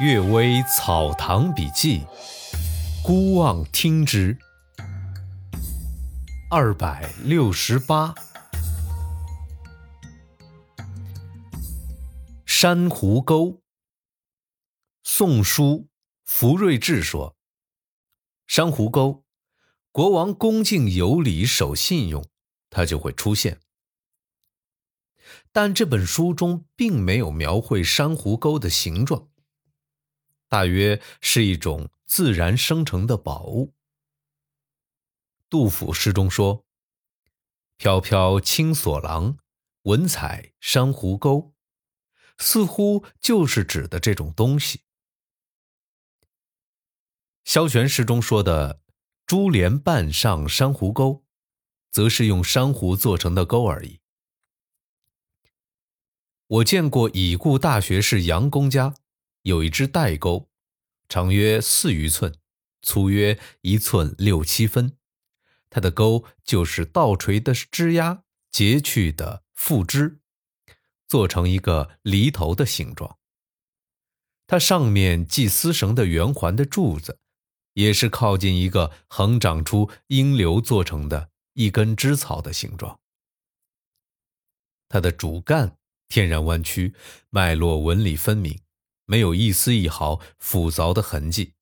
[0.02, 2.00] 《岳微草堂笔记》，
[3.04, 4.38] 孤望听之。
[6.50, 8.14] 二百六十八，
[12.46, 13.60] 珊瑚沟。
[15.04, 15.88] 宋书
[16.24, 17.36] 福瑞志说
[18.48, 19.24] ：“珊瑚沟，
[19.92, 22.26] 国王恭敬有礼，守信用，
[22.70, 23.60] 他就会出现。”
[25.52, 29.28] 但这本书中并没有描绘珊瑚沟的形状。
[30.52, 33.72] 大约是一种自然生成的宝物。
[35.48, 36.66] 杜甫诗中说
[37.78, 39.38] ：“飘飘青锁廊，
[39.84, 41.54] 文采珊瑚沟。”
[42.36, 44.82] 似乎就是指的这种东西。
[47.44, 48.82] 萧玄诗中说的
[49.24, 51.24] “珠帘半上珊瑚沟”，
[51.90, 54.00] 则是用珊瑚做成的沟而已。
[56.46, 58.94] 我见过已故大学士杨公家。
[59.42, 60.48] 有一只带钩，
[61.12, 62.34] 长约四余寸，
[62.80, 64.96] 粗约一寸六七分。
[65.68, 70.20] 它的钩就是倒垂的枝丫截去的附枝，
[71.06, 73.18] 做成一个犁头的形状。
[74.46, 77.18] 它上面系丝绳的圆环的柱子，
[77.74, 82.98] 也是靠近一个横长出阴流做成的一根枝草的形状。
[84.88, 85.76] 它的主干
[86.08, 86.94] 天然弯曲，
[87.28, 88.61] 脉络纹理分明。
[89.12, 91.52] 没有一丝一毫腐凿的痕迹，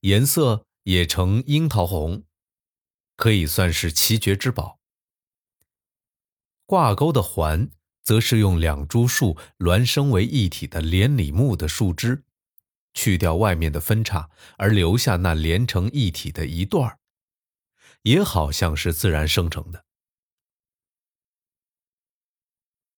[0.00, 2.24] 颜色也呈樱桃红，
[3.14, 4.80] 可以算是奇绝之宝。
[6.66, 7.70] 挂钩的环，
[8.02, 12.24] 则是用两株树孪生为一体的连理木的树枝，
[12.92, 16.98] 去掉外面的分叉，而留下那连成一体的一段
[18.02, 19.84] 也好像是自然生成的。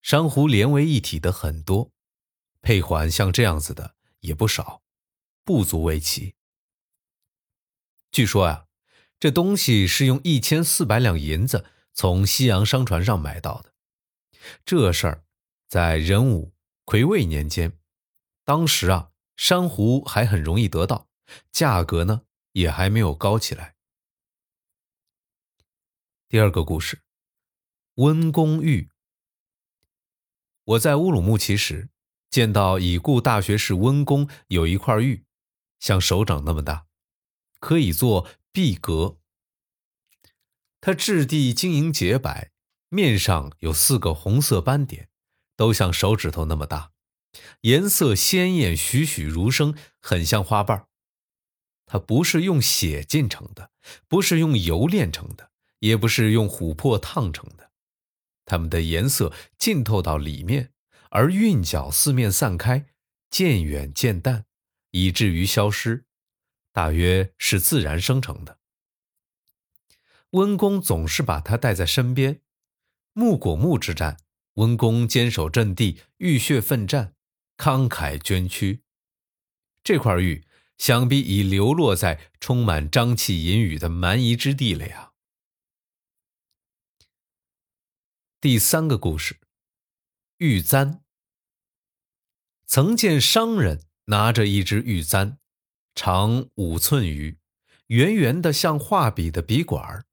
[0.01, 1.93] 珊瑚连为一体的很多。
[2.62, 4.83] 配环像这样子的也不少，
[5.44, 6.34] 不足为奇。
[8.12, 8.66] 据说啊，
[9.19, 13.75] 这东西是用一千四百两银子从西洋商船上买到的。
[14.65, 15.25] 这事儿
[15.69, 16.53] 在仁武、
[16.84, 17.78] 癸未年间，
[18.44, 21.09] 当时啊，珊瑚还很容易得到，
[21.53, 22.22] 价格呢
[22.53, 23.77] 也还没有高起来。
[26.28, 27.03] 第二个故事，
[27.94, 28.91] 温公玉。
[30.65, 31.88] 我在乌鲁木齐时。
[32.30, 35.24] 见到已故大学士温公有一块玉，
[35.80, 36.86] 像手掌那么大，
[37.58, 39.18] 可以做壁阁。
[40.80, 42.52] 它质地晶莹洁白，
[42.88, 45.08] 面上有四个红色斑点，
[45.56, 46.92] 都像手指头那么大，
[47.62, 50.86] 颜色鲜艳，栩栩如生，很像花瓣。
[51.84, 53.72] 它不是用血浸成的，
[54.06, 57.72] 不是用油炼成的，也不是用琥珀烫成的，
[58.44, 60.72] 它们的颜色浸透到里面。
[61.10, 62.87] 而韵脚四面散开，
[63.31, 64.47] 渐远渐淡，
[64.91, 66.04] 以至于消失，
[66.72, 68.59] 大约是自然生成的。
[70.31, 72.41] 温公总是把它带在身边。
[73.12, 74.19] 木果木之战，
[74.54, 77.15] 温公坚守阵地，浴血奋战，
[77.56, 78.82] 慷慨捐躯。
[79.82, 80.47] 这块玉
[80.78, 85.10] 想必已流落在充满瘴气淫雨的蛮夷之地了呀。
[88.41, 89.41] 第三个故事。
[90.41, 91.03] 玉簪。
[92.65, 95.37] 曾见商人拿着一只玉簪，
[95.95, 97.39] 长五寸余，
[97.89, 100.06] 圆圆的像画笔的笔管儿，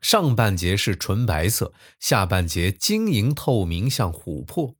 [0.00, 4.74] 上半截是纯白色，下半截晶莹透明，像琥珀，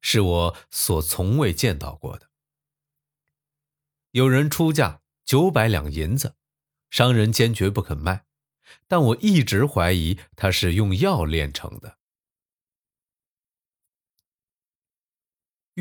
[0.00, 2.30] 是我所从未见到过的。
[4.12, 6.36] 有人出价九百两银子，
[6.88, 8.24] 商人坚决不肯卖，
[8.88, 11.98] 但我一直怀疑他是用药炼成的。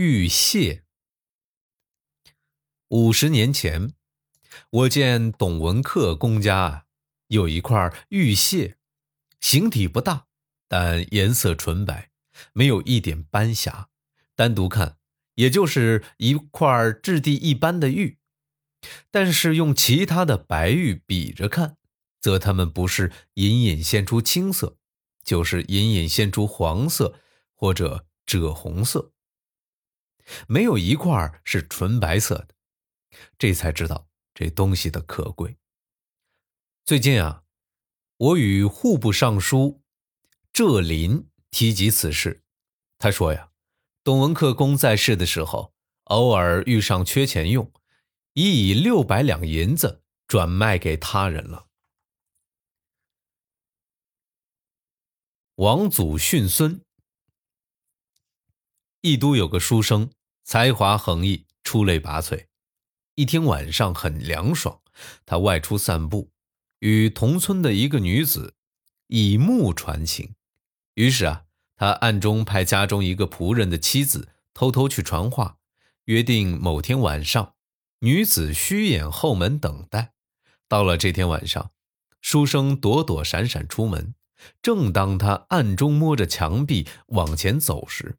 [0.01, 0.85] 玉屑。
[2.87, 3.95] 五十年前，
[4.69, 6.85] 我见董文克公家
[7.27, 8.77] 有一块玉屑，
[9.41, 10.27] 形体不大，
[10.69, 12.11] 但颜色纯白，
[12.53, 13.89] 没有一点斑瑕。
[14.37, 14.95] 单独看，
[15.35, 18.19] 也就是一块质地一般的玉，
[19.11, 21.75] 但是用其他的白玉比着看，
[22.21, 24.77] 则它们不是隐隐现出青色，
[25.25, 27.19] 就是隐隐现出黄色
[27.53, 29.11] 或者赭红色。
[30.47, 32.55] 没有一块是纯白色的，
[33.37, 35.57] 这才知道这东西的可贵。
[36.85, 37.43] 最近啊，
[38.17, 39.81] 我与户部尚书
[40.51, 42.43] 浙林提及此事，
[42.97, 43.51] 他说呀，
[44.03, 45.73] 董文克公在世的时候，
[46.05, 47.71] 偶尔遇上缺钱用，
[48.33, 51.67] 已以六百两银子转卖给他人了。
[55.55, 56.83] 王祖训孙，
[59.01, 60.11] 义都有个书生。
[60.49, 62.47] 才华横溢，出类拔萃，
[63.13, 64.81] 一天晚上很凉爽，
[65.23, 66.31] 他外出散步，
[66.79, 68.55] 与同村的一个女子
[69.09, 70.33] 以目传情。
[70.95, 71.43] 于是啊，
[71.75, 75.57] 他暗中派家中一个仆人的妻子偷偷去传话，
[76.05, 77.53] 约定某天晚上，
[77.99, 80.13] 女子虚掩后门等待。
[80.67, 81.69] 到了这天晚上，
[82.21, 84.15] 书生躲躲闪闪出门，
[84.63, 88.17] 正当他暗中摸着墙壁往前走时，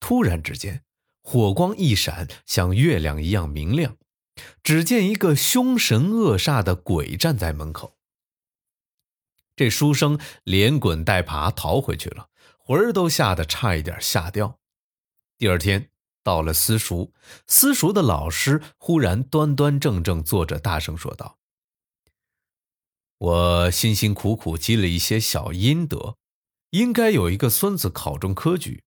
[0.00, 0.82] 突然之间，
[1.28, 3.96] 火光一闪，像月亮一样明亮。
[4.62, 7.96] 只见一个凶神恶煞的鬼站在门口。
[9.56, 12.28] 这书生连滚带爬逃回去了，
[12.60, 14.60] 魂儿都吓得差一点吓掉。
[15.36, 15.90] 第二天
[16.22, 17.12] 到了私塾，
[17.48, 21.40] 私塾的老师忽然端端正正坐着，大声说道
[23.18, 26.18] ：“我辛辛苦苦积了一些小阴德，
[26.70, 28.84] 应该有一个孙子考中科举。”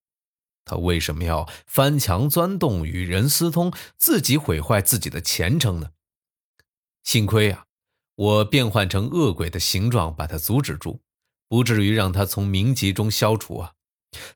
[0.70, 5.94] 他为什么要翻墙钻洞与人私通，自己毁坏自己的前程呢？
[7.04, 7.66] 幸亏啊，
[8.14, 11.02] 我变换成恶鬼的形状把他阻止住，
[11.48, 13.74] 不至于让他从名籍中消除啊。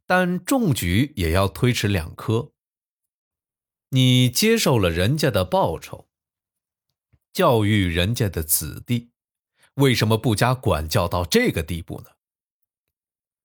[0.07, 2.51] 但中举也要推迟两科。
[3.89, 6.07] 你接受了人家的报酬，
[7.31, 9.11] 教育人家的子弟，
[9.75, 12.09] 为什么不加管教到这个地步呢？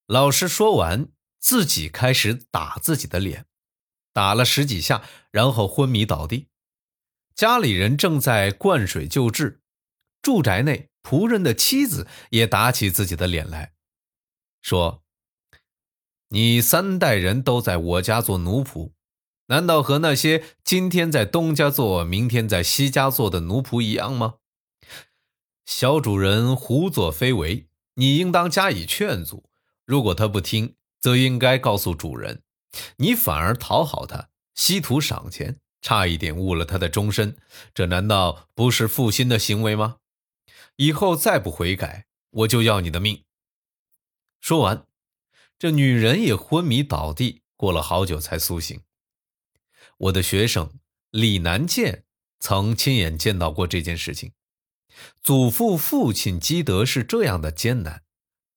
[0.06, 1.08] 老师说完。
[1.38, 3.46] 自己开始打自己的脸，
[4.12, 6.48] 打了十几下，然后昏迷倒地。
[7.34, 9.60] 家里人正在灌水救治，
[10.20, 13.74] 住宅内仆人的妻子也打起自己的脸来，
[14.60, 15.04] 说
[16.30, 18.90] ：“你三代人都在我家做奴仆，
[19.46, 24.34] 难道和那些今天在东家做、明天在西家做的奴仆一样吗？
[25.64, 29.48] 小主人胡作非为，你应当加以劝阻。
[29.86, 32.42] 如果他不听，”则应该告诉主人，
[32.96, 37.36] 你反而讨好他，稀图赏钱，差一点误了他的终身，
[37.72, 39.98] 这难道不是负心的行为吗？
[40.76, 43.24] 以后再不悔改，我就要你的命！
[44.40, 44.86] 说完，
[45.58, 48.80] 这女人也昏迷倒地，过了好久才苏醒。
[49.96, 50.72] 我的学生
[51.10, 52.04] 李南健
[52.38, 54.32] 曾亲眼见到过这件事情，
[55.22, 58.04] 祖父父亲积德是这样的艰难，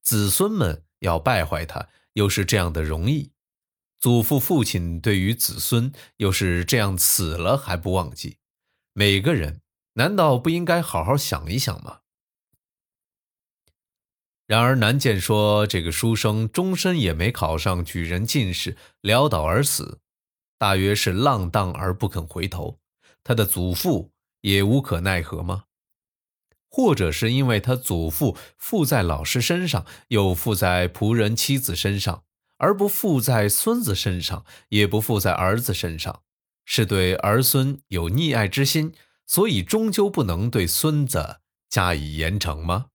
[0.02, 1.88] 子孙们要败坏他。
[2.14, 3.32] 又是这样的容易，
[3.98, 8.38] 祖父父亲对于子孙又是这样死了还不忘记，
[8.92, 9.60] 每个人
[9.94, 12.00] 难道不应该好好想一想吗？
[14.46, 20.00] 然而南建说，这个书生终身也没考上举人进士，潦倒而死，
[20.58, 22.78] 大约是浪荡而不肯回头，
[23.24, 24.12] 他的祖父
[24.42, 25.64] 也无可奈何吗？
[26.74, 32.24] 或者是因为他祖父附在老师身上，又附在仆人妻子身上，
[32.56, 36.22] 而不附在孙子身上，也不附在儿子身上，
[36.64, 38.94] 是对儿孙有溺爱之心，
[39.26, 42.86] 所以终究不能对孙子加以严惩吗？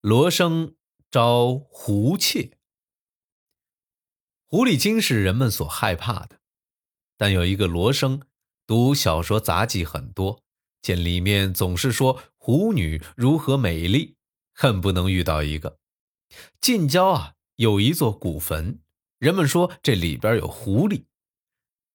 [0.00, 0.76] 罗生
[1.10, 2.52] 招狐妾，
[4.46, 6.38] 狐狸精是人们所害怕的，
[7.16, 8.22] 但有一个罗生。
[8.72, 10.42] 读小说杂记很多，
[10.80, 14.16] 见里面总是说狐女如何美丽，
[14.54, 15.78] 恨不能遇到一个。
[16.58, 18.80] 近郊啊有一座古坟，
[19.18, 21.04] 人们说这里边有狐狸，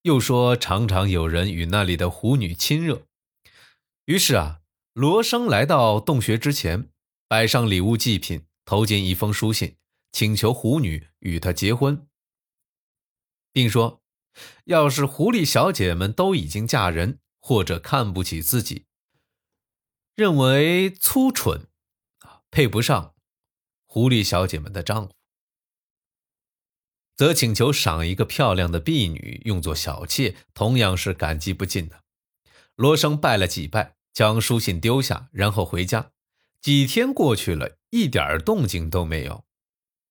[0.04, 3.08] 又说常常有人与那里的狐女亲热。
[4.06, 4.60] 于是啊，
[4.94, 6.92] 罗生来到洞穴之前，
[7.28, 9.78] 摆上礼物祭品，投进一封书信，
[10.12, 12.08] 请求狐女与他结婚，
[13.52, 14.04] 并说。
[14.66, 18.86] 要是狐狸小姐们都已经嫁人，或者看不起自己，
[20.16, 21.68] 认为粗蠢，
[22.52, 23.14] 配不上
[23.86, 25.14] 狐狸小姐们的丈夫，
[27.16, 32.04] 则请求赏一个漂亮的婢女用作小妾，同样是感激不尽的。
[32.76, 36.12] 罗生拜了几拜，将书信丢下，然后回家。
[36.62, 39.46] 几天过去了，一点动静都没有。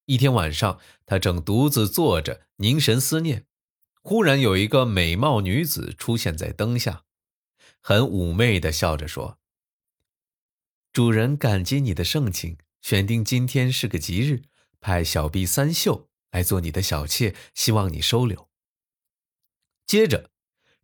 [0.07, 3.47] 一天晚上，他正独自坐着，凝神思念。
[4.09, 7.03] 忽然有一个美貌女子出现在灯下，
[7.81, 9.41] 很妩媚的笑着说
[10.95, 14.45] ：“主人感激你的盛情，选定今天是个吉日，
[14.79, 18.49] 派小婢三秀来做你的小妾，希望你收留。”
[19.85, 20.31] 接着，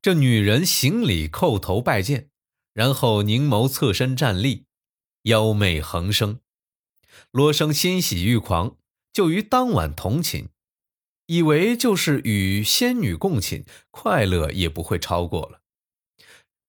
[0.01, 2.29] 这女人行礼叩头拜见，
[2.73, 4.67] 然后凝眸侧身站立，
[5.23, 6.41] 妖媚横生。
[7.31, 8.79] 罗生欣喜欲狂，
[9.13, 10.49] 就于当晚同寝。
[11.33, 15.63] 以为就是与仙女共寝，快乐也不会超过了。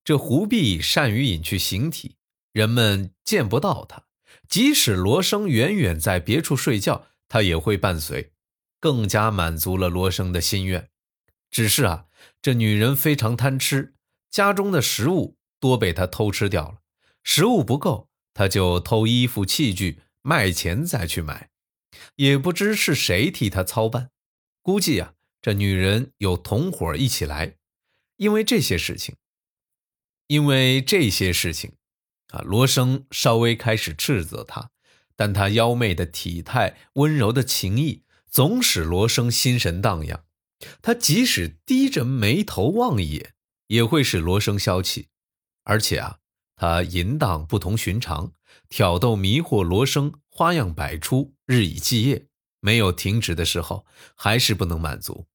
[0.06, 2.16] 这狐婢善于隐去形体，
[2.54, 4.06] 人们见不到她。
[4.48, 8.32] 即使罗生远远在别处睡觉，她也会伴随，
[8.80, 10.90] 更加满足了罗生的心愿。
[11.52, 12.06] 只是啊，
[12.42, 13.96] 这女人非常贪吃，
[14.32, 16.78] 家中的食物多被她偷吃掉了，
[17.22, 21.50] 食物不够，她就偷衣服器具，卖钱再去买。
[22.16, 24.12] 也不知是谁替她操办，
[24.64, 27.58] 估计啊，这女人有同伙一起来。
[28.16, 29.18] 因为这些事情，
[30.28, 31.74] 因为这些事情，
[32.30, 34.70] 啊，罗生稍微开始斥责她，
[35.16, 40.26] 但她妖媚的体态、温柔的情意，总使罗生心神荡漾。
[40.82, 43.34] 他即使低着眉头望一眼，
[43.68, 45.10] 也会使罗生消气。
[45.64, 46.20] 而且啊，
[46.56, 48.32] 他淫荡不同寻常，
[48.70, 52.28] 挑逗迷惑罗生，花样百出，日以继夜，
[52.64, 55.28] 没有停止的时候，还是不能满足。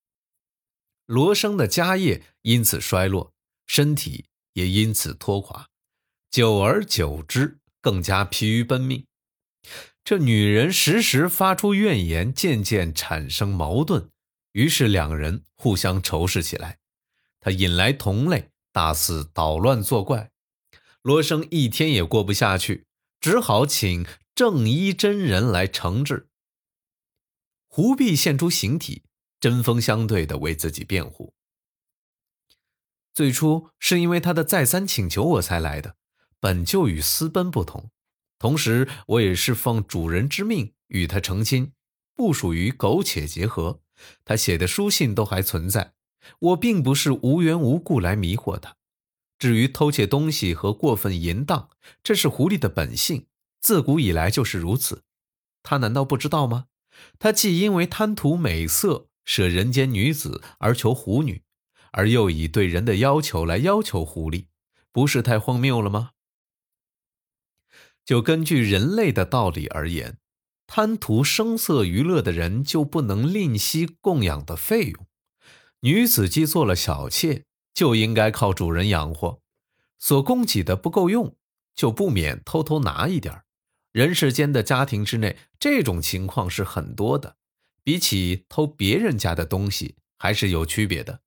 [1.05, 3.35] 罗生的家业因此衰落，
[3.67, 5.69] 身体也因此拖垮，
[6.31, 9.05] 久而久之，更加疲于奔命。
[10.03, 14.09] 这女人时时发出怨言，渐渐产生矛盾，
[14.53, 16.79] 于是两人互相仇视起来。
[17.41, 20.31] 他引来同类，大肆捣乱作怪。
[21.03, 22.87] 罗生一天也过不下去，
[23.21, 26.29] 只好请正一真人来惩治。
[27.79, 29.05] 胡必现出形体。
[29.39, 31.33] 针锋相对的为自己辩护。
[33.15, 35.95] 最初是因为他的再三请求我才来的，
[36.41, 37.93] 本就与私奔不同。
[38.37, 41.71] 同时，我也是奉主人之命与他成亲，
[42.17, 43.81] 不属于苟且结合。
[44.25, 45.93] 他写的书信都还存在，
[46.41, 48.75] 我并不是无缘无故来迷惑他。
[49.39, 51.71] 至于偷窃东西和过分淫荡，
[52.03, 53.29] 这是狐狸的本性，
[53.61, 55.05] 自古以来就是如此。
[55.63, 56.65] 他难道不知道吗？
[57.19, 59.07] 他既因为贪图美色。
[59.25, 61.43] 舍人间女子而求狐女，
[61.93, 64.47] 而又以对人的要求来要求狐狸，
[64.91, 66.13] 不是太荒谬了吗？
[68.07, 70.17] 就根据人类的道理而言，
[70.67, 75.07] 贪图声色娱乐的人就不能吝惜供养的费用。
[75.81, 79.43] 女子既做了小妾，就应该靠主人养活，
[79.99, 81.37] 所供给的不够用，
[81.75, 83.45] 就不免偷偷拿一点儿
[83.99, 87.35] 人世间的家庭之内，这种情况是很多的。
[87.83, 91.23] 比起偷别人家的东西，还是有区别的。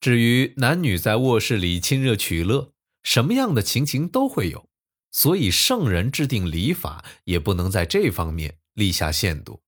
[0.00, 2.72] 至于男女在卧室里亲热取乐，
[3.04, 4.68] 什么样的情形都会有，
[5.12, 9.62] 所以圣人制定礼法也不能在这方面立下限度，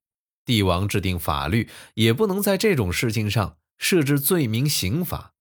[0.44, 5.34] 帝王制定法律也不能在这种事情上设置罪名刑罚。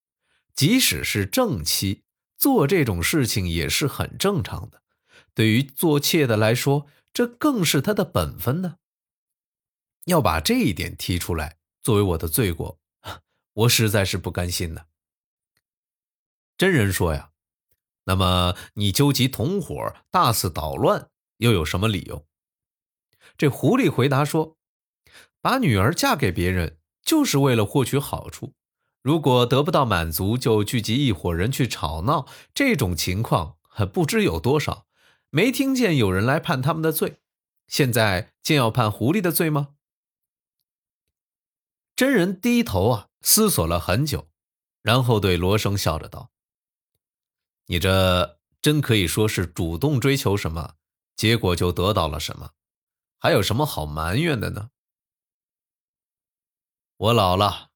[0.53, 2.03] 即使是正妻
[2.37, 4.83] 做这种事情也是很正常的，
[5.35, 8.77] 对于做妾的来说，这更是他的本分呢。
[10.05, 12.79] 要把这一点提出来作为我的罪过，
[13.53, 14.85] 我实在是不甘心呢。
[16.57, 17.31] 真人说呀，
[18.05, 22.25] 那么你纠集同伙大肆捣乱，又有什么理由？
[23.37, 24.57] 这狐狸回答说
[25.41, 28.53] ：“把女儿嫁给别人，就是为了获取好处。
[29.01, 32.25] 如果得不到满足，就聚集一伙人去吵闹。
[32.53, 33.57] 这种情况
[33.91, 34.87] 不知有多少，
[35.35, 37.19] 没听见有人来判他们的罪。
[37.67, 39.75] 现在竟要判狐狸的罪吗？”
[41.93, 44.29] 真人低头啊，思索了很久，
[44.81, 46.31] 然后对罗生笑着道
[47.67, 50.75] ：“你这真可以说是主动追求什么，
[51.17, 52.51] 结果就得到了什么，
[53.19, 54.69] 还有什么好埋怨的呢？
[56.95, 57.71] 我老了，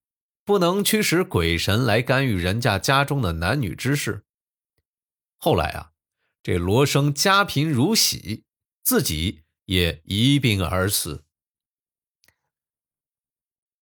[0.46, 4.24] 不能驱使鬼神来干预人家家中的男女之事。
[5.38, 5.92] 后来啊，
[6.44, 8.44] 这罗生家贫如洗，
[8.84, 11.26] 自己也一病而死。”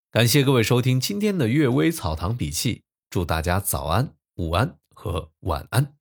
[0.10, 2.76] 感谢各位收听今天的《阅微草堂笔记》，
[3.10, 5.97] 祝大家早安、午安和晚安。